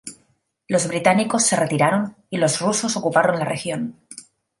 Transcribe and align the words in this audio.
Los 0.67 0.87
británicos 0.87 1.45
se 1.45 1.55
retiraron 1.55 2.15
y 2.31 2.37
los 2.39 2.59
rusos 2.59 2.97
ocuparon 2.97 3.37
la 3.37 3.45
región. 3.45 3.99